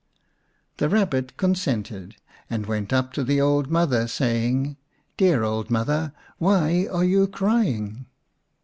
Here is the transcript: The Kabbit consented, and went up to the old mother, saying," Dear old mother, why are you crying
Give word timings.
The 0.77 0.87
Kabbit 0.89 1.37
consented, 1.37 2.15
and 2.49 2.65
went 2.65 2.91
up 2.91 3.13
to 3.13 3.23
the 3.23 3.39
old 3.39 3.69
mother, 3.69 4.07
saying," 4.07 4.77
Dear 5.17 5.43
old 5.43 5.69
mother, 5.69 6.11
why 6.39 6.87
are 6.91 7.03
you 7.05 7.27
crying 7.27 8.07